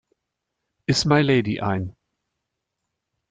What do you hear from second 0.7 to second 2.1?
Is My Lady" ein.